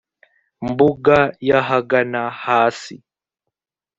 mbuga 0.67 1.17
y 1.47 1.51
ahagana 1.59 2.21
hasi 2.43 2.95